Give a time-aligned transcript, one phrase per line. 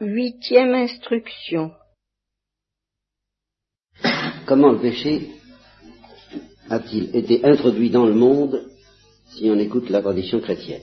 [0.00, 1.72] Huitième instruction.
[4.46, 5.28] Comment le péché
[6.70, 8.66] a-t-il été introduit dans le monde
[9.28, 10.80] si on écoute la tradition chrétienne?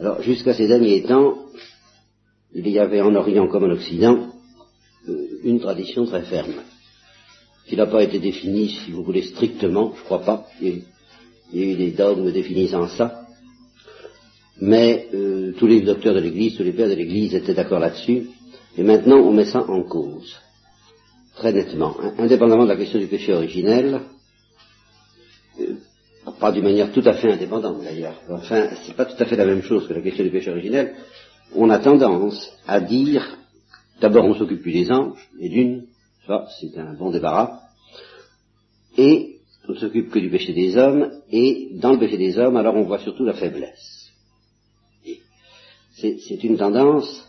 [0.00, 1.36] Alors, jusqu'à ces derniers temps,
[2.54, 4.30] il y avait en Orient comme en Occident
[5.06, 6.62] euh, une tradition très ferme,
[7.66, 10.46] qui n'a pas été définie, si vous voulez, strictement, je crois pas.
[10.62, 10.82] Il
[11.52, 13.23] y a eu, des dogmes définissant ça.
[14.60, 18.28] Mais euh, tous les docteurs de l'Église, tous les pères de l'Église étaient d'accord là-dessus.
[18.76, 20.36] Et maintenant, on met ça en cause,
[21.34, 24.00] très nettement, indépendamment de la question du péché originel,
[25.60, 25.74] euh,
[26.40, 28.20] pas d'une manière tout à fait indépendante d'ailleurs.
[28.30, 30.94] Enfin, c'est pas tout à fait la même chose que la question du péché originel.
[31.54, 33.38] On a tendance à dire,
[34.00, 35.86] d'abord on s'occupe plus des anges, et d'une,
[36.26, 37.60] ça c'est un bon débarras,
[38.96, 39.36] et
[39.68, 42.84] on s'occupe que du péché des hommes, et dans le péché des hommes, alors on
[42.84, 44.03] voit surtout la faiblesse.
[46.28, 47.24] C'est une tendance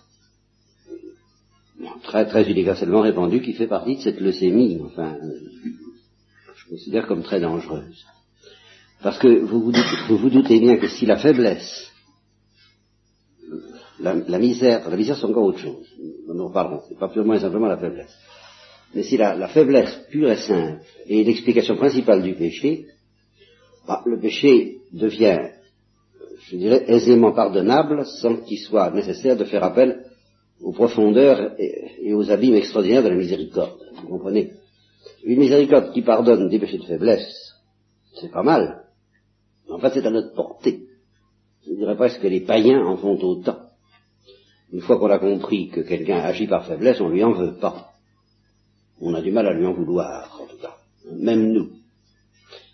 [2.03, 5.18] très, très universellement répandue qui fait partie de cette leucémie, enfin,
[6.55, 8.05] je considère comme très dangereuse.
[9.01, 9.71] Parce que vous
[10.09, 11.91] vous, doutez, bien que si la faiblesse,
[13.99, 15.87] la, misère, la misère c'est encore autre chose,
[16.27, 18.13] nous en reparlerons, c'est pas purement et simplement la faiblesse.
[18.93, 22.87] Mais si la, la faiblesse pure et simple est l'explication principale du péché,
[23.87, 25.40] bah, le péché devient
[26.49, 30.05] je dirais, aisément pardonnable sans qu'il soit nécessaire de faire appel
[30.62, 33.79] aux profondeurs et, aux abîmes extraordinaires de la miséricorde.
[34.02, 34.54] Vous comprenez?
[35.24, 37.55] Une miséricorde qui pardonne des péchés de faiblesse,
[38.20, 38.84] c'est pas mal.
[39.70, 40.82] En fait, c'est à notre portée.
[41.68, 43.57] Je dirais presque que les païens en font autant.
[44.71, 47.93] Une fois qu'on a compris que quelqu'un agit par faiblesse, on lui en veut pas.
[49.02, 50.76] On a du mal à lui en vouloir, en tout cas.
[51.12, 51.71] Même nous.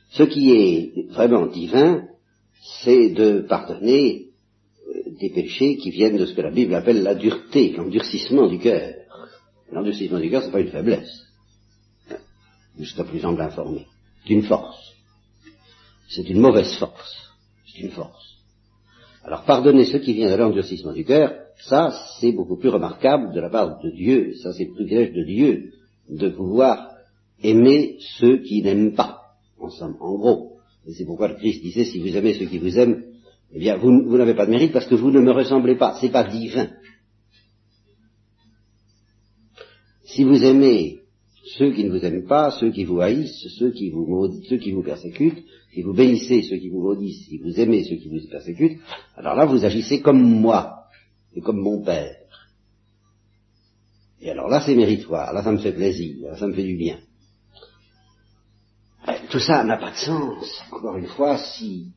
[0.09, 2.07] Ce qui est vraiment divin,
[2.83, 4.27] c'est de pardonner
[4.87, 8.59] euh, des péchés qui viennent de ce que la Bible appelle la dureté, l'endurcissement du
[8.59, 8.95] cœur.
[9.71, 11.25] L'endurcissement du cœur, c'est pas une faiblesse.
[12.77, 13.85] Jusqu'à plus ample informé.
[14.23, 14.93] C'est une force.
[16.09, 17.31] C'est une mauvaise force.
[17.67, 18.31] C'est une force.
[19.23, 23.39] Alors pardonner ce qui vient de l'endurcissement du cœur, ça c'est beaucoup plus remarquable de
[23.39, 25.73] la part de Dieu, ça c'est le privilège de Dieu
[26.09, 26.91] de pouvoir
[27.43, 29.21] aimer ceux qui n'aiment pas,
[29.59, 30.50] en somme, en gros.
[30.89, 33.03] C'est pourquoi le Christ disait, si vous aimez ceux qui vous aiment,
[33.53, 35.97] eh bien, vous, n'avez pas de mérite parce que vous ne me ressemblez pas.
[35.99, 36.69] C'est pas divin.
[40.05, 41.01] Si vous aimez
[41.57, 44.57] ceux qui ne vous aiment pas, ceux qui vous haïssent, ceux qui vous maudissent, ceux
[44.57, 45.43] qui vous persécutent,
[45.73, 48.79] si vous bénissez ceux qui vous maudissent, si vous aimez ceux qui vous persécutent,
[49.15, 50.85] alors là, vous agissez comme moi
[51.35, 52.17] et comme mon Père.
[54.21, 55.33] Et alors là, c'est méritoire.
[55.33, 56.15] Là, ça me fait plaisir.
[56.21, 56.99] Là, ça me fait du bien.
[59.31, 61.93] Tout ça n'a pas de sens, encore une fois, si,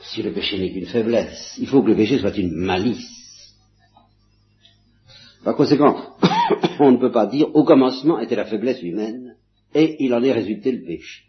[0.00, 1.56] si le péché n'est qu'une faiblesse.
[1.58, 3.54] Il faut que le péché soit une malice.
[5.44, 6.16] Par conséquent,
[6.80, 9.36] on ne peut pas dire au commencement était la faiblesse humaine
[9.74, 11.24] et il en est résulté le péché.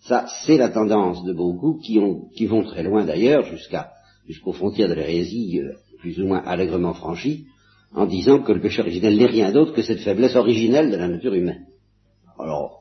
[0.00, 1.98] Ça, c'est la tendance de beaucoup qui,
[2.36, 3.92] qui vont très loin d'ailleurs, jusqu'à
[4.26, 7.46] jusqu'aux frontières de l'hérésie euh, plus ou moins allègrement franchies,
[7.94, 11.08] en disant que le péché originel n'est rien d'autre que cette faiblesse originelle de la
[11.08, 11.64] nature humaine.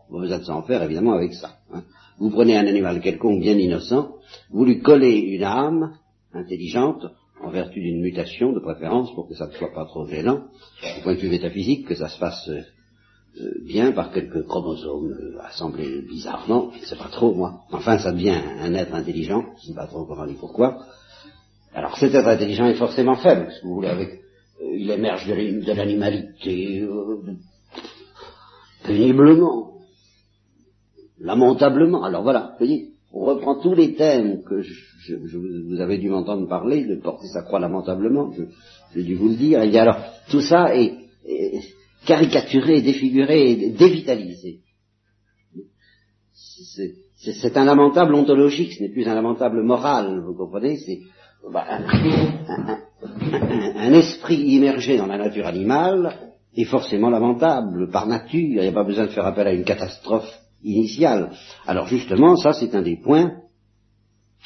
[0.10, 1.58] Vous êtes sans faire évidemment avec ça.
[1.74, 1.84] Hein.
[2.20, 4.16] Vous prenez un animal quelconque bien innocent,
[4.52, 5.94] vous lui collez une âme
[6.34, 7.06] intelligente,
[7.42, 10.44] en vertu d'une mutation de préférence, pour que ça ne soit pas trop gênant,
[10.96, 12.62] du point de vue métaphysique, que ça se fasse euh,
[13.42, 17.62] euh, bien par quelques chromosomes euh, assemblés bizarrement, je ne sais pas trop moi.
[17.72, 20.86] Enfin, ça devient un être intelligent, je ne sais pas trop comment pourquoi.
[21.74, 24.22] Alors cet être intelligent est forcément faible, si vous voulez, avec,
[24.62, 26.88] il émerge de l'animalité,
[28.86, 29.73] péniblement,
[31.24, 32.04] lamentablement.
[32.04, 36.48] Alors voilà, vous voyez, on reprend tous les thèmes que je, vous avez dû m'entendre
[36.48, 38.32] parler, de porter sa croix lamentablement,
[38.94, 39.98] j'ai dû vous le dire, et alors
[40.30, 40.94] tout ça est,
[42.06, 44.60] caricaturé, défiguré, dévitalisé.
[47.16, 51.00] C'est un lamentable ontologique, ce n'est plus un lamentable moral, vous comprenez C'est
[51.50, 51.66] bah,
[53.76, 58.72] un, esprit immergé dans la nature animale est forcément lamentable par nature, il n'y a
[58.72, 61.32] pas besoin de faire appel à une catastrophe initiale.
[61.66, 63.42] Alors justement, ça c'est un des points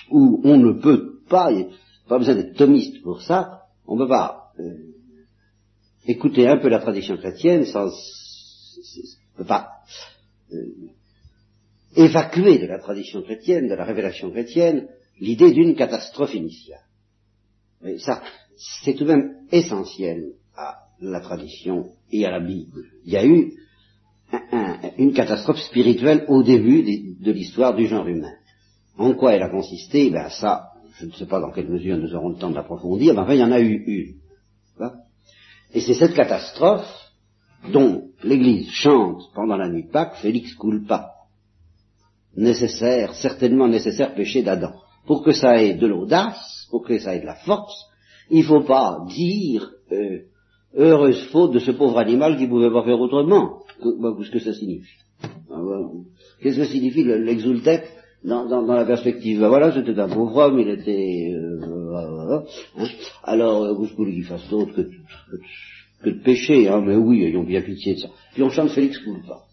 [0.10, 3.96] où on ne peut pas, il n'y a pas besoin d'être thomiste pour ça, on
[3.96, 4.78] ne peut pas euh,
[6.06, 9.70] écouter un peu la tradition chrétienne sans, on ne peut pas
[10.54, 10.92] euh,
[11.96, 14.88] évacuer de la tradition chrétienne, de la révélation chrétienne,
[15.20, 16.82] l'idée d'une catastrophe initiale.
[18.00, 18.24] Ça,
[18.84, 22.86] c'est tout de même essentiel à la tradition et à la Bible.
[23.06, 23.54] Il y a eu
[24.98, 26.84] une catastrophe spirituelle au début
[27.20, 28.34] de, l'histoire du genre humain.
[28.98, 30.10] En quoi elle a consisté?
[30.10, 33.14] Ben ça, je ne sais pas dans quelle mesure nous aurons le temps de l'approfondir,
[33.14, 34.16] mais enfin il y en a eu une.
[35.74, 37.12] Et c'est cette catastrophe
[37.72, 41.12] dont l'Église chante pendant la nuit de Pâques, Félix culpa.
[42.36, 44.74] Nécessaire, certainement nécessaire péché d'Adam.
[45.06, 47.86] Pour que ça ait de l'audace, pour que ça ait de la force,
[48.30, 50.20] il ne faut pas dire euh,
[50.76, 53.64] heureuse faute de ce pauvre animal qui ne pouvait pas faire autrement.
[53.82, 54.98] Qu'est-ce que ça signifie?
[55.52, 55.62] Ah,
[56.42, 57.84] Qu'est-ce que signifie l'exultec
[58.24, 59.40] dans, dans, la perspective?
[59.40, 61.32] Ben Voilà, c'était un pauvre homme, il était...
[61.34, 62.44] Euh, hein
[63.24, 64.92] Alors, euh, vous voulez qu'il fasse d'autre que, que,
[66.04, 68.10] que, de péché, hein, mais oui, ayons bien pitié de ça.
[68.34, 69.44] Puis on chante Félix Coulpa.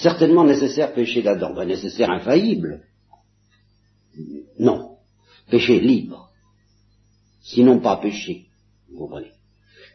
[0.00, 2.82] certainement nécessaire péché d'Adam, ben, nécessaire infaillible.
[4.58, 4.96] Non,
[5.50, 6.30] péché libre.
[7.42, 8.46] Sinon pas péché,
[8.90, 9.30] vous comprenez.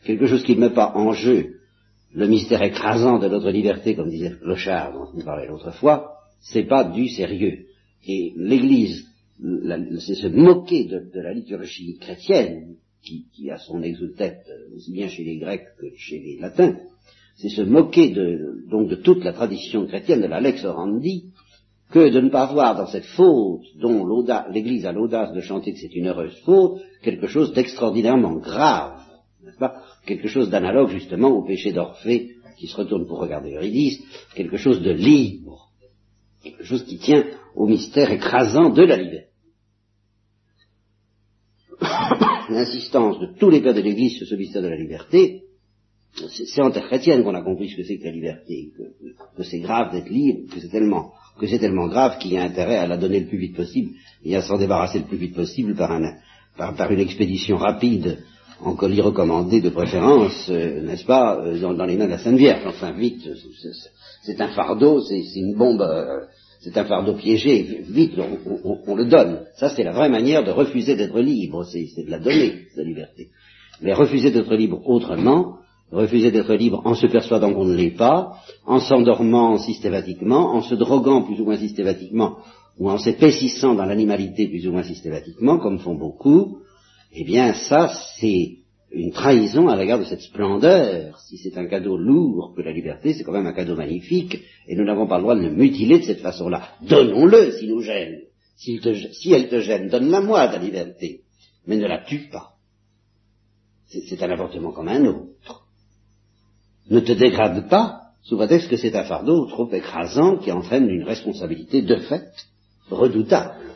[0.03, 1.55] Quelque chose qui ne met pas en jeu
[2.13, 6.63] le mystère écrasant de notre liberté, comme disait Clochard dont on parlait l'autre fois, c'est
[6.63, 7.65] pas du sérieux.
[8.07, 9.05] Et l'Église,
[9.99, 15.37] c'est se moquer de, la liturgie chrétienne, qui, a son exotète aussi bien chez les
[15.37, 16.77] Grecs que chez les Latins,
[17.35, 21.25] c'est se moquer de, donc de toute la tradition chrétienne, de la lex orandi,
[21.91, 24.05] que de ne pas voir dans cette faute dont
[24.49, 29.01] l'Église a l'audace de chanter que c'est une heureuse faute, quelque chose d'extraordinairement grave,
[29.43, 29.83] n'est-ce pas?
[30.05, 34.01] Quelque chose d'analogue justement au péché d'Orphée, qui se retourne pour regarder Eurydice,
[34.33, 35.69] quelque chose de libre,
[36.43, 39.29] quelque chose qui tient au mystère écrasant de la liberté.
[42.49, 45.44] L'insistance de tous les pères de l'Église sur ce mystère de la liberté,
[46.29, 48.69] c'est en terre chrétienne qu'on a compris ce que c'est que la liberté,
[49.37, 52.43] que, c'est grave d'être libre, que c'est tellement, que c'est tellement grave qu'il y a
[52.43, 53.91] intérêt à la donner le plus vite possible
[54.23, 56.15] et à s'en débarrasser le plus vite possible par, un,
[56.55, 58.19] par, une expédition rapide
[58.61, 62.37] en colis recommandé de préférence, euh, n'est-ce pas, euh, dans, les mains de la Sainte
[62.37, 62.65] Vierge.
[62.65, 63.29] Enfin, vite,
[64.23, 66.21] c'est un fardeau, c'est une bombe, euh,
[66.61, 68.13] c'est un fardeau piégé, vite,
[68.87, 69.41] on, le donne.
[69.57, 73.27] Ça, c'est la vraie manière de refuser d'être libre, c'est de la donner, la liberté.
[73.81, 75.57] Mais refuser d'être libre autrement,
[75.95, 78.33] refuser d'être libre en se persuadant qu'on ne l'est pas,
[78.65, 82.37] en s'endormant systématiquement, en se droguant plus ou moins systématiquement,
[82.77, 86.59] ou en s'épaississant dans l'animalité plus ou moins systématiquement, comme font beaucoup,
[87.13, 88.57] eh bien ça c'est
[88.91, 91.19] une trahison à l'égard de cette splendeur.
[91.19, 94.37] Si c'est un cadeau lourd que la liberté, c'est quand même un cadeau magnifique,
[94.67, 96.69] et nous n'avons pas le droit de le mutiler de cette façon-là.
[96.81, 98.21] Donnons-le s'il nous gêne.
[98.55, 98.79] Si,
[99.33, 101.21] elle te gêne, donne-la moi ta liberté,
[101.67, 102.53] mais ne la tue pas.
[103.87, 105.64] C'est un avortement comme un autre
[106.89, 111.03] ne te dégrade pas sous prétexte que c'est un fardeau trop écrasant qui entraîne une
[111.03, 112.31] responsabilité de fait
[112.89, 113.75] redoutable.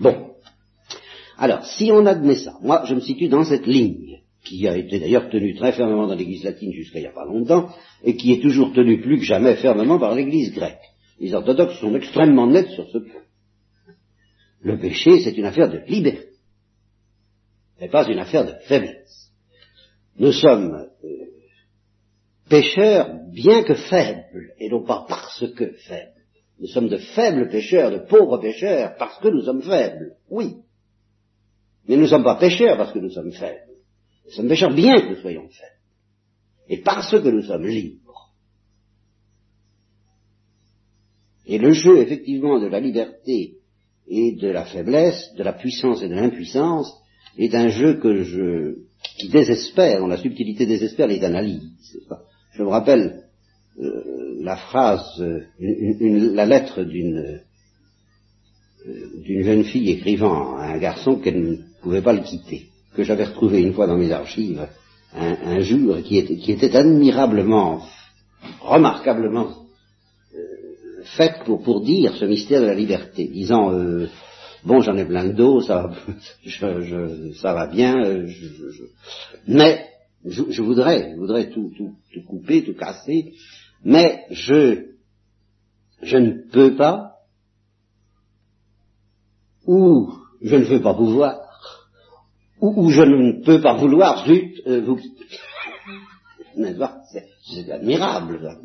[0.00, 0.32] Bon.
[1.36, 4.98] Alors, si on admet ça, moi je me situe dans cette ligne, qui a été
[4.98, 7.68] d'ailleurs tenue très fermement dans l'Église latine jusqu'à il n'y a pas longtemps,
[8.02, 10.78] et qui est toujours tenue plus que jamais fermement par l'Église grecque.
[11.20, 13.22] Les orthodoxes sont extrêmement nets sur ce point.
[14.60, 16.28] Le péché, c'est une affaire de liberté,
[17.80, 19.30] mais pas une affaire de faiblesse.
[20.18, 21.27] Nous sommes euh,
[22.48, 26.12] pécheurs bien que faibles, et non pas parce que faibles.
[26.60, 30.56] Nous sommes de faibles pécheurs, de pauvres pécheurs, parce que nous sommes faibles, oui.
[31.86, 33.60] Mais nous ne sommes pas pécheurs parce que nous sommes faibles.
[34.26, 35.78] Nous sommes pécheurs bien que nous soyons faibles.
[36.68, 38.34] Et parce que nous sommes libres.
[41.46, 43.54] Et le jeu, effectivement, de la liberté
[44.06, 46.92] et de la faiblesse, de la puissance et de l'impuissance,
[47.38, 48.74] est un jeu que je,
[49.18, 51.72] qui désespère, dont la subtilité désespère les analyses.
[52.52, 53.24] Je me rappelle
[53.80, 57.38] euh, la phrase, euh, la lettre d'une euh,
[59.22, 63.24] d'une jeune fille écrivant à un garçon qu'elle ne pouvait pas le quitter, que j'avais
[63.24, 64.66] retrouvé une fois dans mes archives
[65.14, 67.82] un, jour, qui était, qui était admirablement,
[68.60, 69.54] remarquablement
[71.16, 73.72] faite pour, pour dire ce mystère de la liberté, disant
[74.64, 75.90] bon j'en ai plein de dos, ça,
[76.44, 77.94] je, ça va bien,
[79.46, 79.86] mais
[80.24, 83.34] je, voudrais, je voudrais tout, tout, tout, couper, tout casser,
[83.84, 84.86] mais je,
[86.02, 87.14] je ne peux pas,
[89.66, 91.40] ou je ne veux pas pouvoir,
[92.60, 94.98] ou, je ne peux pas vouloir, zut, euh, vous
[97.50, 98.58] C'est admirable,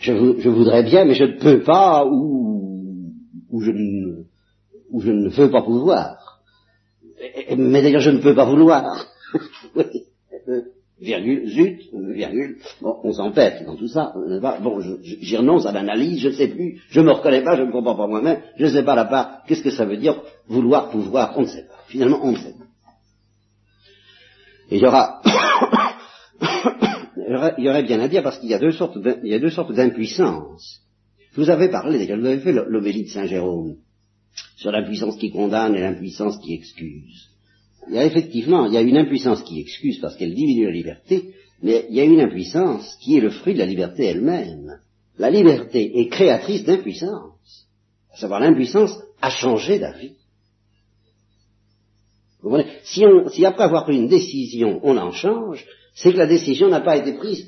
[0.00, 3.70] je, voudrais bien, mais je ne peux pas, ou, je,
[4.90, 6.40] ou je ne veux pas pouvoir.
[7.56, 9.11] Mais d'ailleurs, je ne peux pas vouloir.
[11.00, 14.14] virgule, zut, virgule, bon, on s'empête dans tout ça,
[14.62, 17.72] bon, j'y renonce à l'analyse, je ne sais plus, je me reconnais pas, je ne
[17.72, 21.34] comprends pas moi-même, je ne sais pas part, qu'est-ce que ça veut dire, vouloir, pouvoir,
[21.36, 22.66] on ne sait pas, finalement on ne sait pas.
[24.70, 25.20] Et il y aura,
[27.58, 30.80] il y aurait bien à dire parce qu'il y a deux sortes, il d'impuissance.
[31.32, 33.76] Je vous avais parlé, d'ailleurs, vous avez fait l'homélie de Saint Jérôme,
[34.56, 37.31] sur l'impuissance qui condamne et l'impuissance qui excuse.
[37.88, 40.72] Il y a effectivement, il y a une impuissance qui excuse parce qu'elle diminue la
[40.72, 44.78] liberté, mais il y a une impuissance qui est le fruit de la liberté elle-même.
[45.18, 47.66] La liberté est créatrice d'impuissance,
[48.12, 50.16] à savoir l'impuissance à changer d'avis.
[52.84, 56.80] si, si après avoir pris une décision, on en change, c'est que la décision n'a
[56.80, 57.46] pas été prise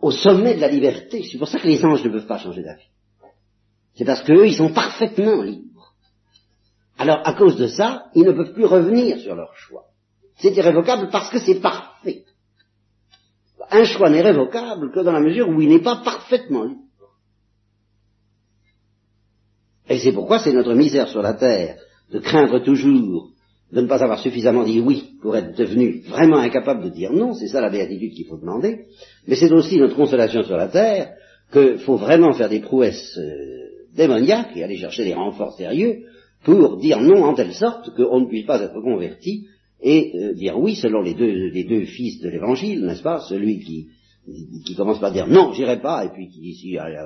[0.00, 1.22] au sommet de la liberté.
[1.24, 2.88] C'est pour ça que les anges ne peuvent pas changer d'avis.
[3.94, 5.77] C'est parce qu'eux, ils sont parfaitement libres.
[6.98, 9.84] Alors, à cause de ça, ils ne peuvent plus revenir sur leur choix.
[10.36, 12.24] C'est irrévocable parce que c'est parfait.
[13.70, 16.82] Un choix n'est révocable que dans la mesure où il n'est pas parfaitement libre.
[19.88, 21.78] Et c'est pourquoi c'est notre misère sur la terre
[22.10, 23.30] de craindre toujours
[23.70, 27.34] de ne pas avoir suffisamment dit oui pour être devenu vraiment incapable de dire non,
[27.34, 28.86] c'est ça la béatitude qu'il faut demander,
[29.26, 31.12] mais c'est aussi notre consolation sur la terre
[31.52, 33.34] qu'il faut vraiment faire des prouesses euh,
[33.94, 36.04] démoniaques et aller chercher des renforts sérieux
[36.44, 39.46] pour dire non en telle sorte qu'on ne puisse pas être converti
[39.80, 43.60] et euh, dire oui selon les deux, les deux fils de l'évangile, n'est-ce pas Celui
[43.60, 43.88] qui,
[44.64, 46.96] qui commence par dire non, j'irai pas, et puis qui dit si, allez,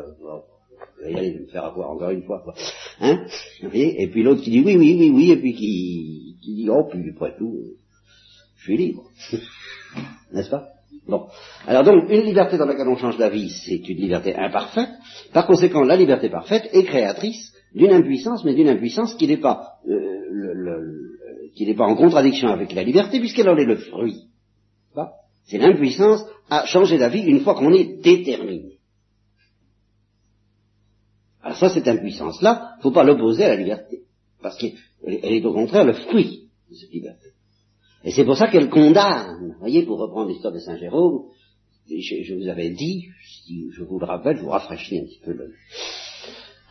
[1.04, 2.54] allez me faire avoir encore une fois, quoi.
[3.00, 3.24] Hein
[3.72, 6.84] Et puis l'autre qui dit oui, oui, oui, oui, et puis qui, qui dit oh,
[6.90, 7.58] puis après tout,
[8.56, 9.04] je suis libre.
[10.32, 10.68] N'est-ce pas?
[11.06, 11.26] Bon.
[11.66, 14.90] Alors donc, une liberté dans laquelle on change d'avis, c'est une liberté imparfaite.
[15.32, 19.78] Par conséquent, la liberté parfaite est créatrice d'une impuissance, mais d'une impuissance qui n'est pas,
[19.88, 21.18] euh, le,
[21.54, 24.28] qui n'est pas en contradiction avec la liberté, puisqu'elle en est le fruit.
[25.44, 28.78] C'est l'impuissance à changer d'avis une fois qu'on est déterminé.
[31.42, 34.02] Alors ça, cette impuissance-là, il ne faut pas l'opposer à la liberté,
[34.40, 34.74] parce qu'elle
[35.04, 37.30] est au contraire le fruit de cette liberté.
[38.04, 39.52] Et c'est pour ça qu'elle condamne.
[39.52, 41.26] Vous voyez, pour reprendre l'histoire de Saint Jérôme,
[41.88, 43.08] je, vous avais dit,
[43.44, 45.52] si je vous le rappelle, je vous rafraîchis un petit peu le,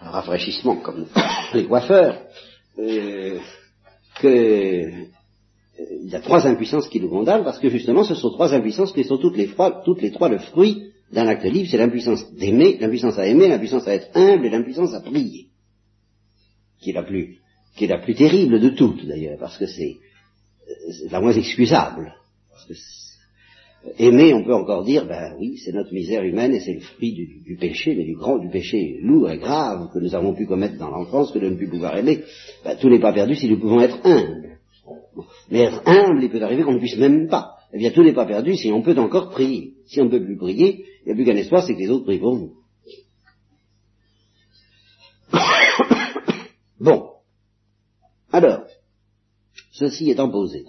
[0.09, 1.07] rafraîchissement comme
[1.53, 2.21] les coiffeurs,
[2.79, 3.39] euh,
[4.19, 5.05] que euh,
[6.03, 9.03] y a trois impuissances qui nous condamnent, parce que justement, ce sont trois impuissances qui
[9.03, 12.77] sont toutes les, trois, toutes les trois le fruit d'un acte libre, c'est l'impuissance d'aimer,
[12.79, 15.47] l'impuissance à aimer, l'impuissance à être humble et l'impuissance à prier,
[16.79, 17.39] qui est la plus,
[17.75, 19.97] qui est la plus terrible de toutes d'ailleurs, parce que c'est
[21.09, 22.15] la moins excusable.
[22.49, 22.73] Parce que
[23.97, 27.13] aimer, on peut encore dire, ben oui, c'est notre misère humaine et c'est le fruit
[27.45, 30.77] du, péché, mais du grand, du péché lourd et grave que nous avons pu commettre
[30.77, 32.23] dans l'enfance, que de ne plus pouvoir aimer.
[32.63, 34.59] Ben, tout n'est pas perdu si nous pouvons être humbles.
[35.49, 37.55] Mais être humble, il peut arriver qu'on ne puisse même pas.
[37.73, 39.73] Eh bien, tout n'est pas perdu si on peut encore prier.
[39.87, 41.89] Si on ne peut plus prier, il n'y a plus qu'un espoir, c'est que les
[41.89, 42.53] autres prient pour nous.
[46.79, 47.09] bon.
[48.31, 48.63] Alors,
[49.71, 50.65] ceci étant posé,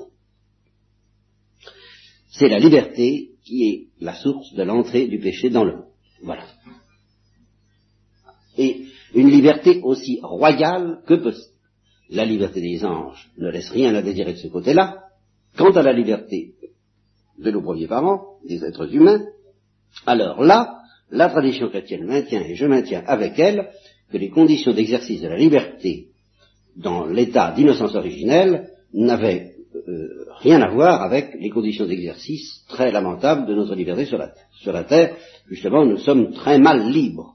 [2.33, 5.87] c'est la liberté qui est la source de l'entrée du péché dans le monde.
[6.23, 6.45] Voilà.
[8.57, 11.53] Et une liberté aussi royale que possible.
[12.11, 15.05] La liberté des anges ne laisse rien à désirer de ce côté-là.
[15.57, 16.55] Quant à la liberté
[17.39, 19.25] de nos premiers parents, des êtres humains,
[20.07, 20.79] alors là,
[21.11, 23.71] la tradition chrétienne maintient, et je maintiens avec elle,
[24.11, 26.09] que les conditions d'exercice de la liberté
[26.77, 33.47] dans l'état d'innocence originelle n'avaient euh, rien à voir avec les conditions d'exercice très lamentables
[33.47, 34.45] de notre liberté sur la terre.
[34.61, 35.17] Sur la terre,
[35.49, 37.35] justement, nous sommes très mal libres.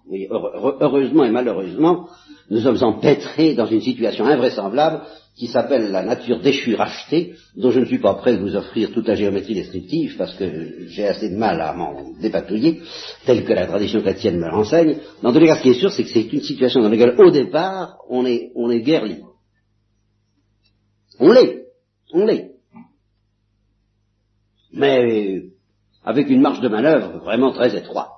[0.82, 2.08] heureusement et malheureusement,
[2.50, 5.02] nous sommes empêtrés dans une situation invraisemblable
[5.38, 8.92] qui s'appelle la nature déchue rachetée, dont je ne suis pas prêt de vous offrir
[8.92, 12.82] toute la géométrie descriptive parce que j'ai assez de mal à m'en dépatouiller,
[13.26, 14.98] telle que la tradition chrétienne me l'enseigne.
[15.22, 17.16] Dans tous les cas, ce qui est sûr, c'est que c'est une situation dans laquelle,
[17.20, 19.36] au départ, on est, on est guère libre.
[21.20, 21.57] On l'est,
[22.14, 22.56] on l'est.
[24.74, 25.44] Mais
[26.04, 28.12] avec une marge de manœuvre vraiment très étroite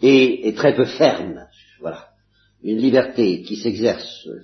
[0.00, 1.46] et très peu ferme.
[1.80, 2.08] Voilà
[2.62, 4.42] une liberté qui s'exerce euh,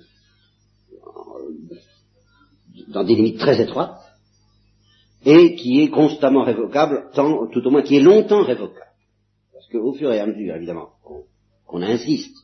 [2.87, 4.01] dans des limites très étroites
[5.25, 8.91] et qui est constamment révocable, tant, tout au moins qui est longtemps révocable.
[9.53, 10.89] Parce qu'au fur et à mesure, évidemment,
[11.65, 12.35] qu'on insiste,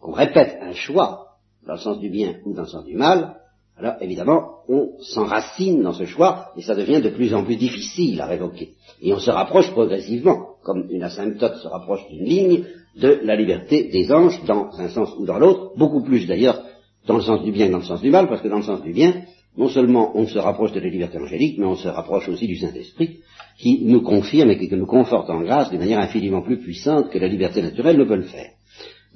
[0.00, 3.39] qu'on répète un choix dans le sens du bien ou dans le sens du mal,
[3.80, 8.20] alors évidemment, on s'enracine dans ce choix et ça devient de plus en plus difficile
[8.20, 8.74] à révoquer.
[9.00, 12.64] Et on se rapproche progressivement, comme une asymptote se rapproche d'une ligne,
[12.96, 16.62] de la liberté des anges dans un sens ou dans l'autre, beaucoup plus d'ailleurs
[17.06, 18.62] dans le sens du bien que dans le sens du mal, parce que dans le
[18.62, 19.22] sens du bien,
[19.56, 22.56] non seulement on se rapproche de la liberté angélique, mais on se rapproche aussi du
[22.56, 23.20] Saint-Esprit,
[23.56, 27.18] qui nous confirme et qui nous conforte en grâce de manière infiniment plus puissante que
[27.18, 28.50] la liberté naturelle ne peut le faire.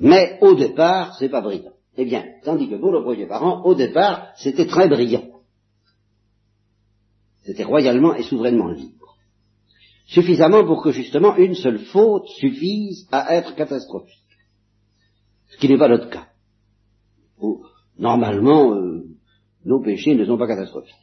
[0.01, 1.74] Mais au départ, c'est pas brillant.
[1.97, 5.29] Eh bien, tandis que pour nos premiers parents, au départ, c'était très brillant.
[7.43, 8.95] C'était royalement et souverainement libre
[10.07, 14.21] suffisamment pour que justement une seule faute suffise à être catastrophique.
[15.49, 16.29] Ce qui n'est pas notre cas.
[17.99, 19.05] normalement, euh,
[19.65, 20.95] nos péchés ne sont pas catastrophiques.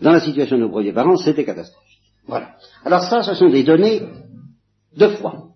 [0.00, 2.00] dans la situation de nos premiers parents, c'était catastrophique.
[2.26, 2.56] Voilà.
[2.84, 4.02] Alors ça, ce sont des données
[4.96, 5.50] de foi,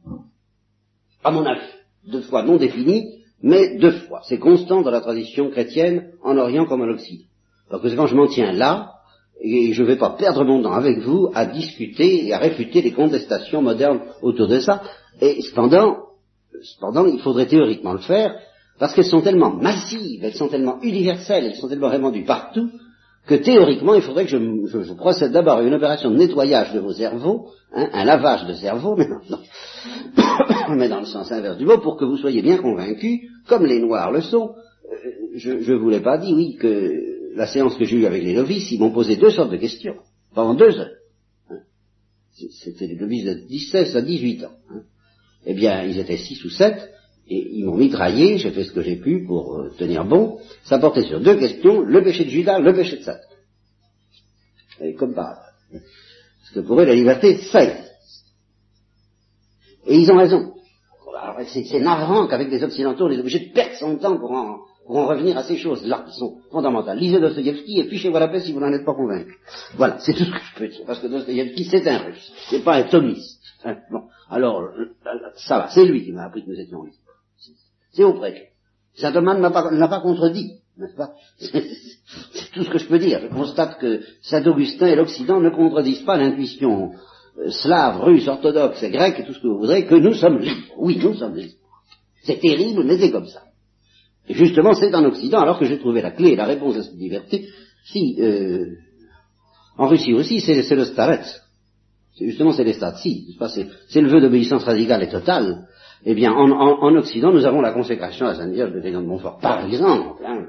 [1.22, 1.72] à mon avis,
[2.06, 3.13] de foi non définies,
[3.44, 4.22] mais de foi.
[4.24, 7.24] C'est constant dans la tradition chrétienne, en Orient comme en Occident.
[7.68, 8.94] Par conséquent, je m'en tiens là,
[9.38, 12.80] et je ne vais pas perdre mon temps avec vous à discuter et à réfuter
[12.80, 14.82] les contestations modernes autour de ça.
[15.20, 15.98] Et cependant,
[16.62, 18.34] cependant, il faudrait théoriquement le faire,
[18.78, 22.70] parce qu'elles sont tellement massives, elles sont tellement universelles, elles sont tellement répandues partout,
[23.26, 26.92] que théoriquement, il faudrait que je, procède d'abord à une opération de nettoyage de vos
[26.92, 29.06] cerveaux, hein, un lavage de cerveau, mais,
[30.68, 33.80] mais dans le sens inverse du mot, pour que vous soyez bien convaincus, comme les
[33.80, 34.54] Noirs le sont.
[34.92, 38.22] Euh, je ne vous l'ai pas dit, oui, que la séance que j'ai eue avec
[38.22, 39.96] les novices, ils m'ont posé deux sortes de questions,
[40.34, 40.96] pendant deux heures.
[41.50, 41.60] Hein.
[42.62, 44.52] C'était les novices de 16 à 18 ans.
[44.70, 44.82] Hein.
[45.46, 46.90] Eh bien, ils étaient six ou sept,
[47.26, 50.38] et ils m'ont mitraillé, j'ai fait ce que j'ai pu pour euh, tenir bon.
[50.64, 53.28] Ça portait sur deux questions, le péché de Judas, le péché de Satan.
[54.80, 55.36] Et comme par
[55.72, 57.78] Parce que pour eux, la liberté, c'est.
[59.86, 60.54] Et ils ont raison.
[61.46, 64.96] C'est navrant qu'avec des Occidentaux, on est obligé de perdre son temps pour en, pour
[64.96, 66.98] en revenir à ces choses-là qui sont fondamentales.
[66.98, 69.34] Lisez Dostoevsky et fichez-vous la paix si vous n'en êtes pas convaincu.
[69.76, 72.62] Voilà, c'est tout ce que je peux dire, parce que Dostoevsky, c'est un russe, c'est
[72.62, 73.40] pas un thomiste.
[73.64, 73.78] Hein.
[73.90, 74.94] bon, alors, euh,
[75.36, 76.96] ça va, c'est lui qui m'a appris que nous étions libres.
[77.94, 78.50] C'est auprès
[78.96, 79.40] Saint Thomas ne
[79.78, 83.20] l'a pas, contredit, n'est-ce pas C'est tout ce que je peux dire.
[83.22, 86.92] Je constate que Saint Augustin et l'Occident ne contredisent pas l'intuition
[87.38, 90.38] euh, slave, russe, orthodoxe et grecque et tout ce que vous voudrez, que nous sommes
[90.38, 90.74] libres.
[90.76, 91.54] Oui, nous sommes libres.
[92.22, 93.42] C'est terrible, mais c'est comme ça.
[94.28, 96.82] Et justement, c'est en Occident, alors que j'ai trouvé la clé et la réponse à
[96.84, 97.48] cette liberté,
[97.84, 98.76] si, euh,
[99.76, 101.40] en Russie aussi, c'est le starets.
[102.18, 103.36] Justement, c'est les stati,
[103.88, 105.66] c'est le vœu d'obéissance radicale et totale,
[106.06, 109.38] eh bien, en, Occident, nous avons la consécration à Sainte Vierge de Léon de Montfort.
[109.38, 110.44] Par exemple, hein,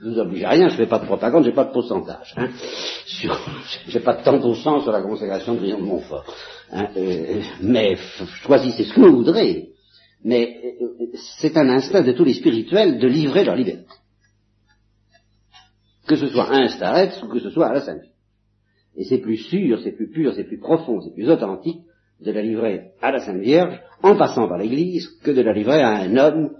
[0.00, 2.32] je, vous, oblige à rien, je fais pas de propagande, j'ai pas de pourcentage.
[2.38, 2.48] Hein,
[3.04, 3.38] sur,
[3.88, 6.24] j'ai pas de tant pour sur la consécration de Léon de Montfort.
[6.72, 7.96] Hein, euh, mais
[8.44, 9.68] choisissez ce que vous voudrez.
[10.24, 11.06] Mais euh,
[11.38, 13.84] c'est un instinct de tous les spirituels de livrer leur liberté.
[16.06, 18.14] Que ce soit à un starets ou que ce soit à la Sainte Vierge.
[18.96, 21.83] Et c'est plus sûr, c'est plus pur, c'est plus profond, c'est plus authentique
[22.20, 25.80] de la livrer à la Sainte Vierge, en passant par l'Église, que de la livrer
[25.80, 26.50] à un homme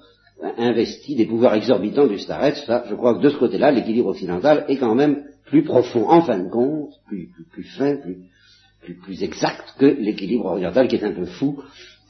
[0.59, 2.57] investi des pouvoirs exorbitants du Starets.
[2.67, 6.23] Ça, je crois que de ce côté-là, l'équilibre occidental est quand même plus profond, en
[6.23, 11.13] fin de compte, plus, plus, fin, plus, plus, exact que l'équilibre oriental qui est un
[11.13, 11.63] peu fou,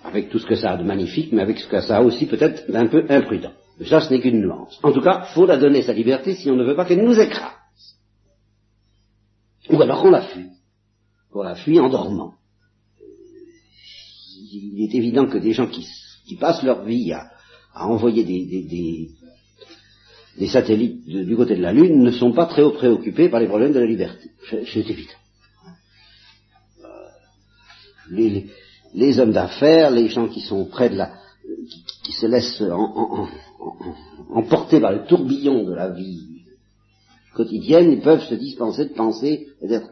[0.05, 2.27] avec tout ce que ça a de magnifique, mais avec ce que ça a aussi
[2.27, 3.53] peut-être d'un peu imprudent.
[3.79, 4.79] Mais ça, ce n'est qu'une nuance.
[4.83, 7.19] En tout cas, faut la donner sa liberté si on ne veut pas qu'elle nous
[7.19, 7.53] écrase.
[9.71, 10.51] Ou alors qu'on la fuit.
[11.33, 12.35] Qu'on la fuit en dormant
[14.55, 15.87] il est évident que des gens qui,
[16.37, 17.31] passent leur vie à,
[17.75, 19.11] envoyer des,
[20.49, 23.81] satellites du côté de la Lune ne sont pas très préoccupés par les problèmes de
[23.81, 24.31] la liberté.
[24.51, 25.13] C'est évident.
[26.85, 28.41] Euh,
[28.95, 31.15] les, hommes d'affaires, les gens qui sont près de la,
[32.05, 32.63] qui, se laissent
[34.31, 36.34] emporter par le tourbillon de la vie
[37.35, 39.49] quotidienne, ils peuvent se dispenser de penser,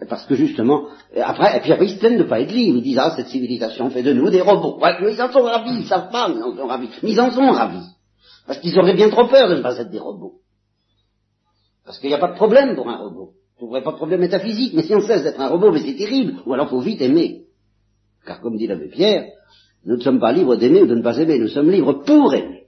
[0.08, 2.78] parce que justement, après, et puis après ils se plaignent de ne pas être libres,
[2.78, 4.78] ils disent, ah, cette civilisation fait de nous des robots.
[4.80, 6.88] Ouais, mais ils en sont ravis, ils savent pas, mais ils en sont ravis.
[7.02, 7.86] Mais ils en sont ravis.
[8.46, 10.34] Parce qu'ils auraient bien trop peur de ne pas être des robots.
[11.84, 13.32] Parce qu'il n'y a pas de problème pour un robot.
[13.60, 15.80] Il n'y aurait pas de problème métaphysique, mais si on cesse d'être un robot, mais
[15.80, 17.42] c'est terrible, ou alors faut vite aimer.
[18.26, 19.26] Car comme dit l'abbé Pierre,
[19.84, 22.34] nous ne sommes pas libres d'aimer ou de ne pas aimer, nous sommes libres pour
[22.34, 22.61] aimer.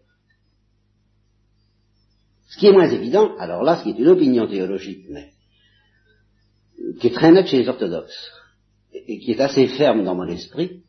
[2.54, 5.32] Ce qui est moins évident, alors là, ce qui est une opinion théologique, mais
[7.00, 8.30] qui est très nette chez les orthodoxes,
[8.92, 10.84] et qui est assez ferme dans mon esprit,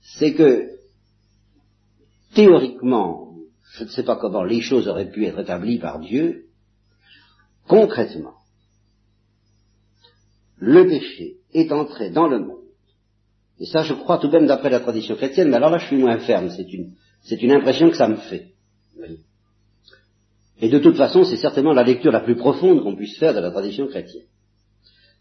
[0.00, 0.68] c'est que
[2.34, 3.34] théoriquement,
[3.72, 6.44] je ne sais pas comment les choses auraient pu être établies par Dieu,
[7.66, 8.36] concrètement,
[10.56, 12.62] le péché est entré dans le monde.
[13.58, 15.86] Et ça, je crois tout de même d'après la tradition chrétienne, mais alors là, je
[15.86, 18.52] suis moins ferme, c'est une, c'est une impression que ça me fait.
[20.62, 23.40] Et de toute façon, c'est certainement la lecture la plus profonde qu'on puisse faire de
[23.40, 24.26] la tradition chrétienne.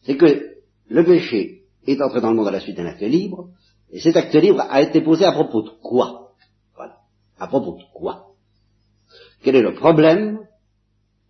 [0.04, 0.52] C'est que
[0.88, 3.50] le péché est entré dans le monde à la suite d'un acte libre,
[3.92, 6.34] et cet acte libre a été posé à propos de quoi?
[6.76, 6.98] Voilà.
[7.40, 8.28] À propos de quoi?
[9.42, 10.42] Quel est le problème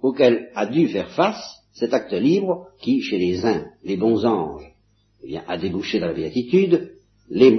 [0.02, 4.74] auquel a dû faire face cet acte libre qui, chez les uns, les bons anges,
[5.24, 6.96] eh bien, a débouché dans la béatitude,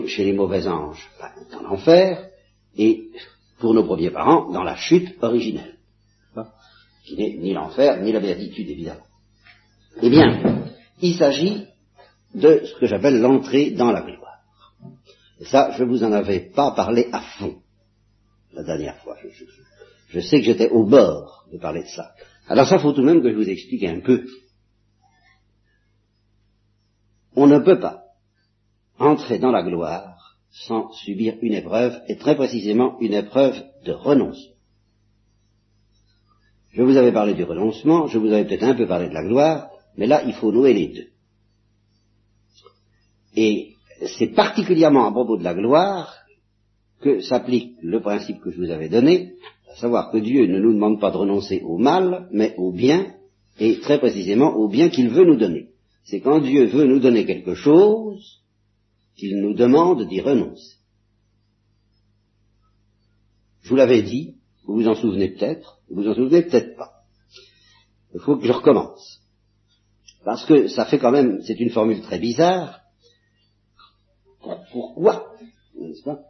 [0.07, 2.29] chez les mauvais anges, ben, dans l'enfer,
[2.77, 3.09] et
[3.59, 5.72] pour nos premiers parents, dans la chute originelle
[7.05, 9.07] qui n'est ni l'enfer, ni la béatitude, évidemment.
[10.01, 10.65] Eh bien,
[11.01, 11.67] il s'agit
[12.35, 14.41] de ce que j'appelle l'entrée dans la gloire.
[15.41, 17.57] Et ça, je vous en avais pas parlé à fond
[18.53, 19.17] la dernière fois.
[20.09, 22.13] Je, sais que j'étais au bord de parler de ça.
[22.49, 24.25] Alors ça, faut tout de même que je vous explique un peu.
[27.35, 28.03] on ne peut pas
[28.99, 34.52] entrer dans la gloire sans subir une épreuve, et très précisément une épreuve de renoncement.
[36.73, 39.25] Je vous avais parlé du renoncement, je vous avais peut-être un peu parlé de la
[39.25, 41.09] gloire, mais là, il faut nouer les deux.
[43.37, 43.73] Et
[44.19, 46.15] c'est particulièrement à propos de la gloire
[47.01, 49.35] que s'applique le principe que je vous avais donné,
[49.71, 53.15] à savoir que Dieu ne nous demande pas de renoncer au mal, mais au bien,
[53.59, 55.69] et très précisément au bien qu'il veut nous donner.
[56.05, 58.41] C'est quand Dieu veut nous donner quelque chose
[59.17, 60.77] qu'il nous demande d'y renoncer.
[63.63, 66.93] Je vous l'avais dit, vous vous en souvenez peut-être, vous vous en souvenez peut-être pas.
[68.15, 69.21] Il faut que je recommence.
[70.25, 72.81] Parce que ça fait quand même, c'est une formule très bizarre.
[74.73, 75.33] Pourquoi
[75.75, 76.21] n'est-ce pas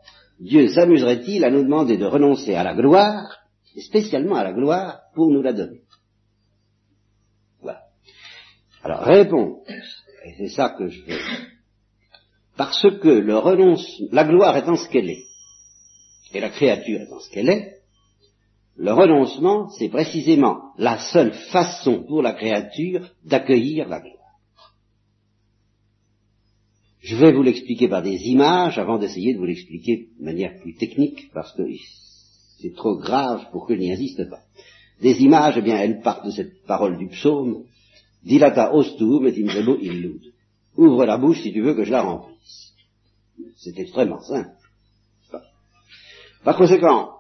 [0.41, 3.39] Dieu s'amuserait-il à nous demander de renoncer à la gloire,
[3.77, 5.83] et spécialement à la gloire, pour nous la donner?
[7.61, 7.83] Voilà.
[8.83, 9.67] Alors, réponse,
[10.25, 11.19] et c'est ça que je veux.
[12.57, 15.25] Parce que le renonce, la gloire étant ce qu'elle est,
[16.33, 17.82] et la créature étant ce qu'elle est,
[18.77, 24.17] le renoncement, c'est précisément la seule façon pour la créature d'accueillir la gloire.
[27.01, 30.75] Je vais vous l'expliquer par des images avant d'essayer de vous l'expliquer de manière plus
[30.75, 31.63] technique, parce que
[32.61, 34.41] c'est trop grave pour que je n'y insiste pas.
[35.01, 37.65] Des images, eh bien, elles partent de cette parole du psaume,
[38.25, 40.33] Dilata ostum et imrebo illud.
[40.77, 42.73] Ouvre la bouche si tu veux que je la remplisse.
[43.57, 44.51] C'est extrêmement simple.
[46.45, 47.11] Par conséquent,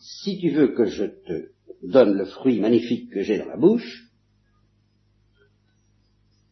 [0.00, 1.50] si tu veux que je te
[1.82, 4.08] donne le fruit magnifique que j'ai dans la bouche,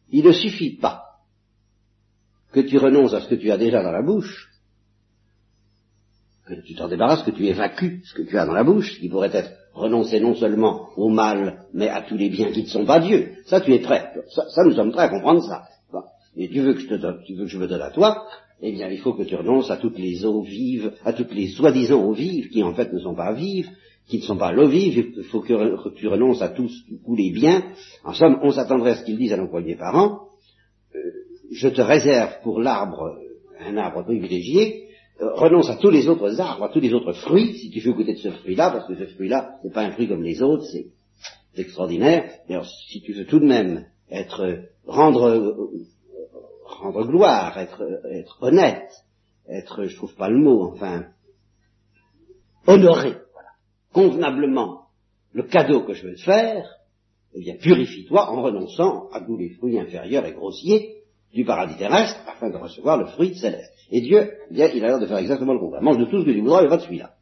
[0.09, 1.03] il ne suffit pas
[2.51, 4.49] que tu renonces à ce que tu as déjà dans la bouche,
[6.45, 9.09] que tu t'en débarrasses, que tu évacues ce que tu as dans la bouche, qui
[9.09, 12.85] pourrait être renoncer non seulement au mal, mais à tous les biens qui ne sont
[12.85, 13.35] pas Dieu.
[13.45, 14.13] Ça, tu es prêt.
[14.29, 15.67] Ça, nous sommes prêts à comprendre ça.
[16.35, 18.27] Et tu veux que je te donne, tu veux que je me donne à toi,
[18.61, 21.47] eh bien, il faut que tu renonces à toutes les eaux vives, à toutes les
[21.47, 23.69] soi-disant eaux vives, qui en fait ne sont pas vives,
[24.07, 26.71] qui ne sont pas l'eau vive, il faut que, tu renonces à tous,
[27.05, 27.63] tous les biens.
[28.03, 30.29] En somme, on s'attendrait à ce qu'ils disent à nos premiers parents,
[30.95, 30.99] euh,
[31.51, 33.17] je te réserve pour l'arbre,
[33.59, 34.87] un arbre privilégié,
[35.21, 37.93] euh, renonce à tous les autres arbres, à tous les autres fruits, si tu veux
[37.93, 40.65] goûter de ce fruit-là, parce que ce fruit-là n'est pas un fruit comme les autres,
[40.71, 40.87] c'est
[41.55, 42.31] extraordinaire.
[42.49, 42.57] Mais
[42.89, 45.69] si tu veux tout de même être, rendre
[46.79, 47.83] rendre gloire, être,
[48.41, 48.91] honnête,
[49.49, 51.05] être, je trouve pas le mot, enfin,
[52.65, 53.15] honorer,
[53.93, 54.87] convenablement
[55.33, 56.69] le cadeau que je veux te faire,
[57.33, 62.19] eh bien, purifie-toi en renonçant à tous les fruits inférieurs et grossiers du paradis terrestre
[62.27, 63.73] afin de recevoir le fruit céleste.
[63.91, 65.81] Et Dieu, eh bien, il a l'air de faire exactement le contraire.
[65.81, 67.13] Mange de tout ce que tu voudras, il va de celui-là.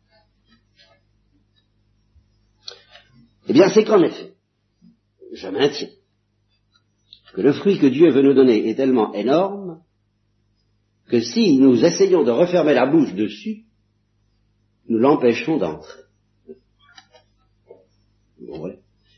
[3.47, 4.33] Eh bien, c'est qu'en effet,
[5.33, 5.89] je maintiens
[7.35, 9.81] que le fruit que Dieu veut nous donner est tellement énorme
[11.09, 13.65] que si nous essayons de refermer la bouche dessus,
[14.87, 15.99] nous l'empêchons d'entrer.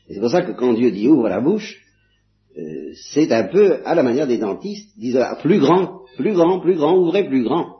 [0.08, 1.80] C'est pour ça que quand Dieu dit ouvre la bouche,
[2.58, 6.58] euh, c'est un peu à la manière des dentistes, disent ah, plus grand, plus grand,
[6.58, 7.77] plus grand, ouvrez plus grand.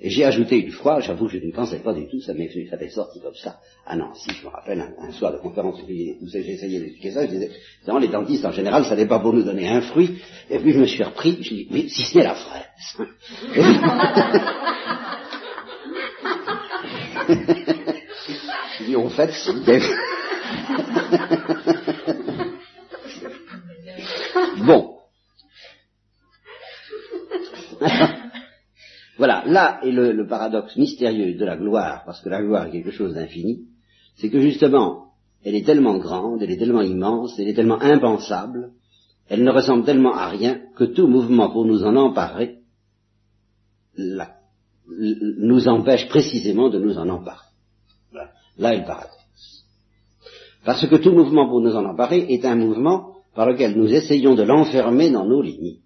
[0.00, 2.48] Et j'ai ajouté une fois, j'avoue que je ne pensais pas du tout, ça m'est
[2.90, 3.60] sorti comme ça.
[3.86, 7.24] Ah non, si je me rappelle un, soir de conférence où j'ai essayé d'expliquer ça,
[7.26, 7.50] je disais,
[7.86, 10.18] non, les dentistes en général, ça n'est pas pour nous donner un fruit.
[10.50, 12.64] Et puis je me suis repris, je dis, mais si ce n'est la fraise.
[18.78, 19.80] je dis, en fait, c'est...
[29.54, 33.14] là est le, paradoxe mystérieux de la gloire, parce que la gloire est quelque chose
[33.14, 33.60] d'infini,
[34.16, 35.12] c'est que justement,
[35.44, 38.72] elle est tellement grande, elle est tellement immense, elle est tellement impensable,
[39.28, 42.58] elle ne ressemble tellement à rien que tout mouvement pour nous en emparer
[44.86, 47.46] nous empêche précisément de nous en emparer.
[48.58, 49.64] Là est le paradoxe.
[50.64, 54.34] Parce que tout mouvement pour nous en emparer est un mouvement par lequel nous essayons
[54.34, 55.83] de l'enfermer dans nos limites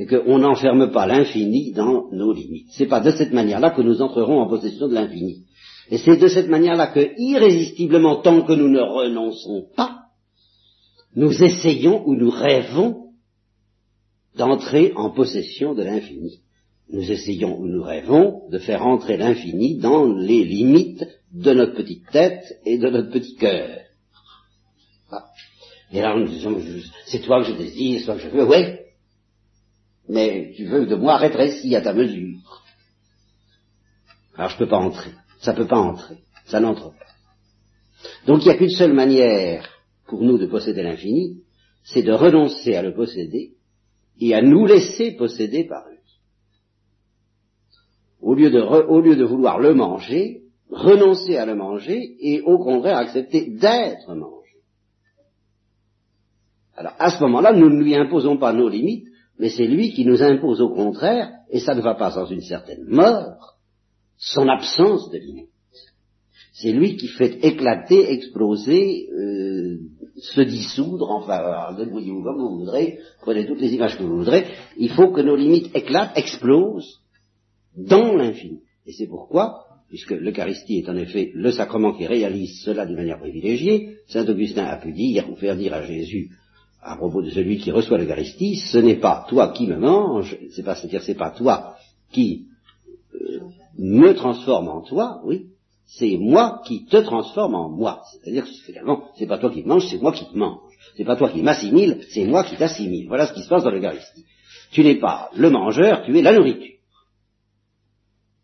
[0.00, 2.68] et qu'on n'enferme pas l'infini dans nos limites.
[2.70, 5.44] C'est pas de cette manière-là que nous entrerons en possession de l'infini.
[5.90, 10.04] Et c'est de cette manière-là que, irrésistiblement, tant que nous ne renonçons pas,
[11.14, 13.10] nous essayons ou nous rêvons
[14.36, 16.40] d'entrer en possession de l'infini.
[16.90, 22.10] Nous essayons ou nous rêvons de faire entrer l'infini dans les limites de notre petite
[22.10, 23.80] tête et de notre petit cœur.
[25.12, 25.26] Ah.
[25.92, 26.56] Et là, nous disons,
[27.04, 28.79] c'est toi que je désire, c'est toi que je veux, oui,
[30.10, 32.64] mais tu veux de moi rétréci à ta mesure.
[34.34, 37.06] Alors je ne peux pas entrer, ça ne peut pas entrer, ça n'entre pas.
[38.26, 39.68] Donc il n'y a qu'une seule manière
[40.08, 41.42] pour nous de posséder l'infini,
[41.84, 43.52] c'est de renoncer à le posséder
[44.18, 45.98] et à nous laisser posséder par lui.
[48.20, 52.58] Au lieu de, au lieu de vouloir le manger, renoncer à le manger et au
[52.58, 54.56] contraire accepter d'être mangé.
[56.76, 59.09] Alors à ce moment-là, nous ne lui imposons pas nos limites,
[59.40, 62.42] mais c'est lui qui nous impose au contraire, et ça ne va pas sans une
[62.42, 63.56] certaine mort,
[64.18, 65.48] son absence de limites.
[66.52, 69.78] C'est lui qui fait éclater, exploser, euh,
[70.16, 74.44] se dissoudre, enfin, débrouillez-vous comme vous voudrez, prenez toutes les images que vous voudrez,
[74.76, 77.00] il faut que nos limites éclatent, explosent
[77.74, 78.60] dans l'infini.
[78.84, 83.20] Et c'est pourquoi, puisque l'Eucharistie est en effet le sacrement qui réalise cela d'une manière
[83.20, 86.30] privilégiée, Saint Augustin a pu dire ou faire dire à Jésus
[86.82, 90.62] à propos de celui qui reçoit l'Eucharistie, ce n'est pas toi qui me manges, c'est
[90.62, 91.76] pas, c'est-à-dire c'est pas toi
[92.10, 92.46] qui
[93.14, 93.40] euh,
[93.78, 95.46] me transforme en toi, oui,
[95.86, 98.02] c'est moi qui te transforme en moi.
[98.12, 100.60] C'est-à-dire que finalement, c'est pas toi qui manges, c'est moi qui te mange.
[100.96, 103.08] C'est pas toi qui m'assimile, c'est moi qui t'assimile.
[103.08, 104.24] Voilà ce qui se passe dans l'Eucharistie.
[104.70, 106.76] Tu n'es pas le mangeur, tu es la nourriture.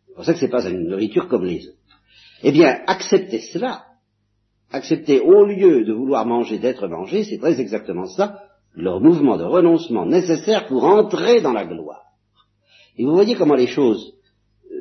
[0.08, 1.76] C'est pour ça que c'est pas une nourriture comme les autres.
[2.42, 3.85] Eh bien, accepter cela,
[4.72, 8.40] accepter au lieu de vouloir manger d'être mangé, c'est très exactement ça,
[8.74, 12.02] leur mouvement de renoncement nécessaire pour entrer dans la gloire.
[12.98, 14.14] Et vous voyez comment les choses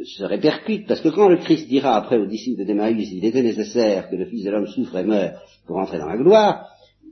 [0.04, 3.42] se répercute, parce que quand le Christ dira après aux disciples de Démaïs, il était
[3.42, 6.68] nécessaire que le Fils de l'homme souffre et meure pour entrer dans la gloire,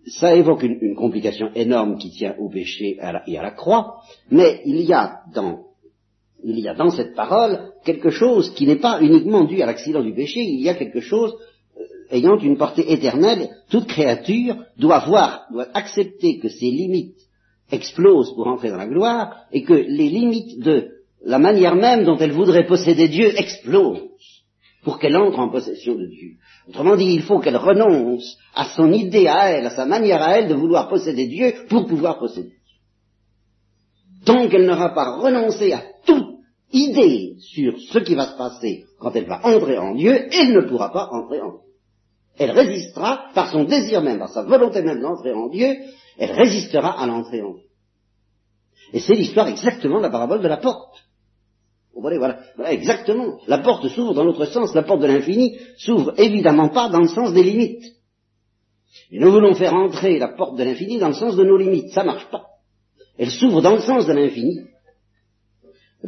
[0.06, 4.82] ça évoque une, complication énorme qui tient au péché et à la croix, mais il
[4.82, 5.74] y a dans
[6.44, 10.04] il y a dans cette parole quelque chose qui n'est pas uniquement dû à l'accident
[10.04, 11.53] du péché, il y a quelque chose euh,
[12.14, 13.50] ayant une portée éternelle.
[13.70, 17.18] Toute créature doit voir, doit accepter que ses limites
[17.72, 20.90] explosent pour entrer dans la gloire et que les limites de
[21.26, 24.02] la manière même dont elle voudrait posséder Dieu explose
[24.84, 26.34] pour qu'elle entre en possession de Dieu.
[26.68, 30.38] Autrement dit, il faut qu'elle renonce à son idée à elle, à sa manière à
[30.38, 32.80] elle de vouloir posséder Dieu pour pouvoir posséder Dieu.
[34.26, 36.34] Tant qu'elle n'aura pas renoncé à toute
[36.74, 40.62] idée sur ce qui va se passer quand elle va entrer en Dieu, elle ne
[40.68, 41.63] pourra pas entrer en Dieu.
[42.38, 45.76] Elle résistera par son désir même, par sa volonté même d'entrer en Dieu,
[46.18, 47.68] elle résistera à l'entrée en Dieu.
[48.94, 51.04] Et c'est l'histoire exactement de la parabole de la porte.
[51.96, 53.40] Vous voyez, voilà, voilà, exactement.
[53.48, 54.74] La porte s'ouvre dans l'autre sens.
[54.74, 57.84] La porte de l'infini s'ouvre évidemment pas dans le sens des limites.
[59.12, 61.92] Et nous voulons faire entrer la porte de l'infini dans le sens de nos limites.
[61.92, 62.46] Ça marche pas.
[63.18, 64.62] Elle s'ouvre dans le sens de l'infini.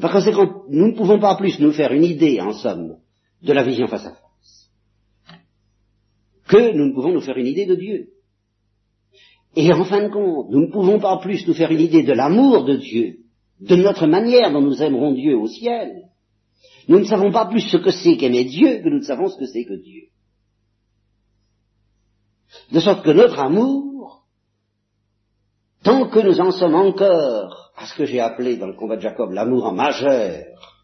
[0.02, 2.98] Par conséquent, nous ne pouvons pas plus nous faire une idée, en somme,
[3.42, 4.25] de la vision face à
[6.48, 8.08] que nous ne pouvons nous faire une idée de Dieu.
[9.56, 12.14] Et en fin de compte, nous ne pouvons pas plus nous faire une idée de
[12.14, 13.18] l'amour de Dieu
[13.62, 16.10] de notre manière dont nous aimerons Dieu au ciel.
[16.88, 19.38] Nous ne savons pas plus ce que c'est qu'aimer Dieu que nous ne savons ce
[19.38, 20.04] que c'est que Dieu.
[22.72, 24.26] De sorte que notre amour,
[25.84, 29.02] tant que nous en sommes encore à ce que j'ai appelé dans le combat de
[29.02, 30.75] Jacob l'amour en majeur,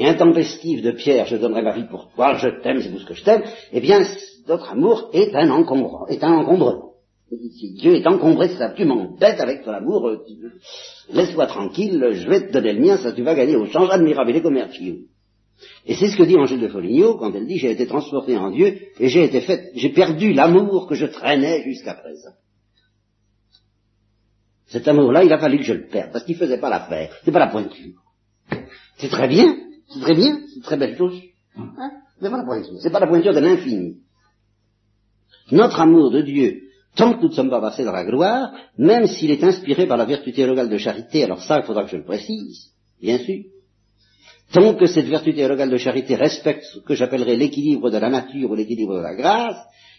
[0.00, 3.06] et intempestif de Pierre, je donnerai ma vie pour toi, je t'aime, c'est tout ce
[3.06, 4.00] que je t'aime, eh bien,
[4.48, 6.90] notre amour est un encombrement, est un encombrement.
[7.30, 10.24] Dieu est encombré ça, tu m'embêtes avec ton amour, euh,
[11.12, 14.40] laisse-moi tranquille, je vais te donner le mien, ça tu vas gagner au change admirable
[14.42, 14.96] commerciaux.
[15.86, 18.50] Et c'est ce que dit Angèle de Foligno quand elle dit j'ai été transporté en
[18.50, 22.32] Dieu et j'ai été fait, j'ai perdu l'amour que je traînais jusqu'à présent.
[24.66, 27.30] Cet amour-là, il a fallu que je le perde, parce qu'il faisait pas l'affaire, c'est
[27.30, 28.02] pas la pointure.
[28.98, 29.56] C'est très bien,
[29.94, 31.20] c'est très bien, c'est une très belle chose.
[31.56, 33.98] Hein c'est pas la pointure, c'est pas la pointure de l'infini.
[35.50, 36.64] Notre amour de Dieu
[36.96, 39.96] tant que nous ne sommes pas passés dans la gloire, même s'il est inspiré par
[39.96, 43.44] la vertu théologale de charité, alors ça, il faudra que je le précise, bien sûr,
[44.52, 48.50] tant que cette vertu théologale de charité respecte ce que j'appellerais l'équilibre de la nature
[48.50, 49.58] ou l'équilibre de la grâce,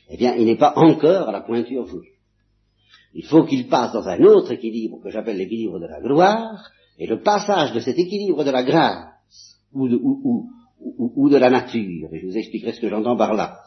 [0.10, 2.14] eh bien, il n'est pas encore à la pointure voulue.
[3.14, 7.08] Il faut qu'il passe dans un autre équilibre que j'appelle l'équilibre de la gloire, et
[7.08, 9.15] le passage de cet équilibre de la grâce
[9.76, 13.60] ou de, la nature, et je vous expliquerai ce que j'entends par là,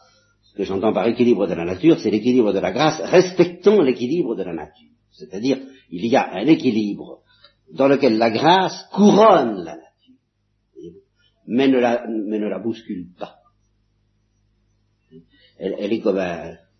[0.43, 4.35] ce que j'entends par équilibre de la nature, c'est l'équilibre de la grâce, respectant l'équilibre
[4.35, 4.89] de la nature.
[5.11, 5.59] C'est-à-dire,
[5.91, 7.21] il y a un équilibre
[7.73, 10.15] dans lequel la grâce couronne la nature,
[11.47, 13.35] mais ne la, mais ne la bouscule pas.
[15.57, 16.21] Elle, est comme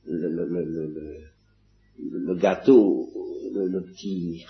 [0.06, 1.20] le,
[2.00, 3.10] le gâteau,
[3.54, 4.46] le, petit,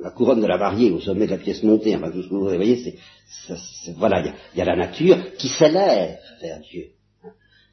[0.00, 2.34] la couronne de la variée au sommet de la pièce montée, enfin tout ce que
[2.34, 4.22] vous voyez, c'est, voilà,
[4.54, 6.90] il y, a la nature qui s'élève vers Dieu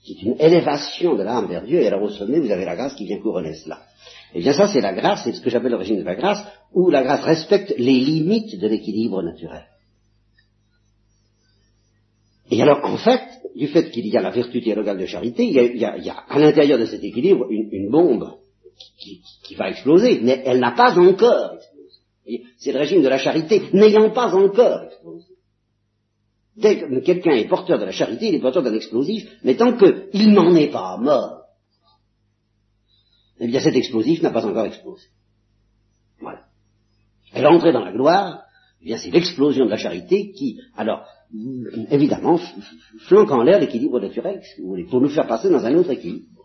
[0.08, 2.94] c'est une élévation de l'âme vers Dieu, et alors au sommet, vous avez la grâce
[2.96, 3.82] qui vient couronner cela.
[4.34, 6.90] Eh bien ça, c'est la grâce, c'est ce que j'appelle l'origine de la grâce, où
[6.90, 9.66] la grâce respecte les limites de l'équilibre naturel.
[12.50, 13.22] Et alors, en fait,
[13.56, 16.80] du fait qu'il y a la vertu théologale de charité, il y a, à l'intérieur
[16.80, 18.36] de cet équilibre une, bombe
[18.98, 21.77] qui, va exploser, mais elle n'a pas encore explosé.
[22.58, 25.34] C'est le régime de la charité n'ayant pas encore explosé.
[26.56, 29.78] Dès que quelqu'un est porteur de la charité, il est porteur d'un explosif, mais tant
[29.78, 31.44] qu'il n'en est pas mort,
[33.40, 35.06] eh bien cet explosif n'a pas encore explosé.
[36.20, 36.42] Voilà.
[37.36, 38.42] Et l'entrée dans la gloire,
[38.82, 41.06] eh bien c'est l'explosion de la charité qui, alors,
[41.92, 42.40] évidemment,
[43.08, 46.37] flanque en l'air l'équilibre naturel, si pour nous faire passer dans un autre équilibre.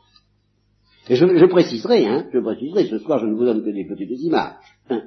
[1.09, 4.21] Et je, préciserai, hein, je préciserai, ce soir je ne vous donne que des petites
[4.21, 4.55] images,
[4.89, 5.03] hein,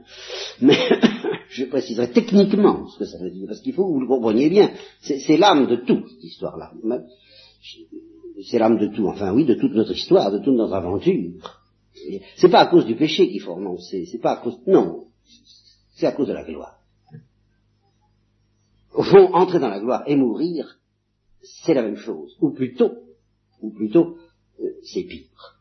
[0.62, 0.76] mais
[1.50, 4.50] je préciserai techniquement ce que ça veut dire, parce qu'il faut que vous le compreniez
[4.50, 4.72] bien.
[5.00, 6.74] C'est l'âme de tout, cette histoire-là.
[8.44, 11.62] C'est l'âme de tout, enfin oui, de toute notre histoire, de toute notre aventure.
[12.36, 15.06] C'est pas à cause du péché qu'il faut renoncer, c'est pas à cause, non,
[15.96, 16.82] c'est à cause de la gloire.
[18.94, 20.78] Au fond, entrer dans la gloire et mourir,
[21.42, 22.92] c'est la même chose, ou plutôt,
[23.62, 24.18] ou plutôt,
[24.60, 25.55] euh, c'est pire.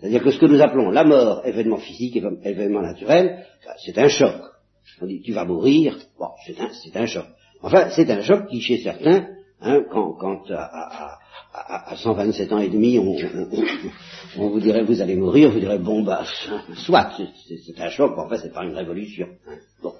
[0.00, 4.08] C'est-à-dire que ce que nous appelons la mort, événement physique, événement naturel, bah, c'est un
[4.08, 4.34] choc.
[5.00, 7.24] On dit tu vas mourir, bon, c'est un, un, choc.
[7.62, 9.26] Enfin, c'est un choc qui, chez certains,
[9.60, 11.18] hein, quand, quand à,
[11.52, 13.16] à, à, 127 ans et demi, on,
[14.38, 16.24] on, vous dirait vous allez mourir, vous direz bon bah
[16.76, 19.26] soit, c'est un choc, en fait c'est pas une révolution.
[19.48, 19.56] Hein.
[19.82, 19.94] Bon.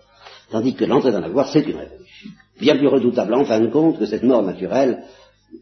[0.51, 2.31] Tandis que l'entrée dans la gloire, c'est une révolution.
[2.61, 5.05] Bien plus redoutable en fin de compte que cette mort naturelle,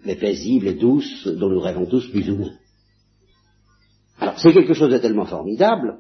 [0.05, 2.53] mais paisible et douce, dont nous rêvons tous plus ou moins.
[4.19, 5.99] Alors, c'est quelque chose de tellement formidable.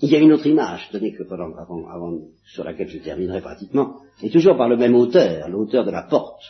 [0.00, 2.18] Il y a une autre image, tenez que pendant, avant,
[2.52, 6.42] sur laquelle je terminerai pratiquement, et toujours par le même auteur, l'auteur de la porte,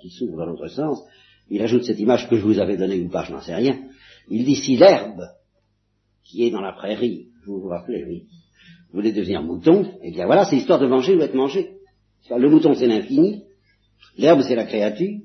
[0.00, 1.02] qui s'ouvre dans l'autre sens,
[1.48, 3.78] il ajoute cette image que je vous avais donnée ou pas, je n'en sais rien.
[4.28, 5.22] Il dit si l'herbe
[6.22, 8.26] qui est dans la prairie, vous vous rappelez, oui,
[8.92, 11.78] voulait devenir mouton, eh bien voilà, c'est l'histoire de manger ou être mangé.
[12.30, 13.44] Le mouton c'est l'infini,
[14.16, 15.20] l'herbe c'est la créature,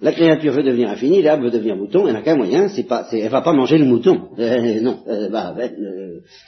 [0.00, 3.06] la créature veut devenir infinie, l'herbe veut devenir mouton, elle n'a qu'un moyen, c'est pas,
[3.12, 4.28] elle va pas manger le mouton.
[4.38, 5.54] Euh, non, bah,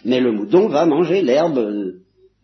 [0.05, 1.95] mais le mouton va manger l'herbe,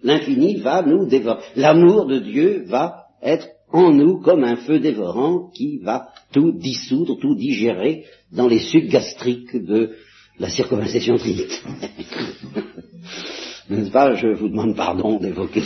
[0.02, 1.40] l'infini va nous dévorer.
[1.56, 7.18] L'amour de Dieu va être en nous comme un feu dévorant qui va tout dissoudre,
[7.18, 9.92] tout digérer dans les sucs gastriques de
[10.38, 11.62] la circonvalescence trite.
[13.70, 14.14] N'est-ce pas?
[14.14, 15.62] Je vous demande pardon d'évoquer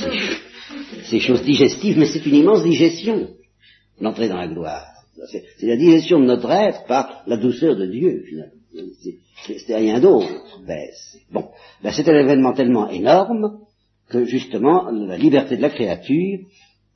[1.04, 3.30] ces choses digestives, mais c'est une immense digestion,
[4.00, 4.84] l'entrée dans la gloire.
[5.30, 8.52] C'est la digestion de notre être par la douceur de Dieu, finalement.
[9.66, 10.28] C'est rien d'autre.
[10.66, 10.88] Ben,
[11.32, 11.48] bon,
[11.82, 13.60] ben, c'est un événement tellement énorme
[14.08, 16.40] que justement la liberté de la créature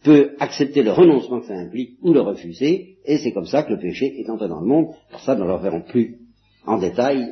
[0.03, 3.73] peut accepter le renoncement que ça implique ou le refuser, et c'est comme ça que
[3.73, 4.95] le péché est entré dans le monde.
[5.11, 6.19] Pour ça, nous ne le reverrons plus
[6.67, 7.27] en détail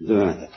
[0.00, 0.48] demain.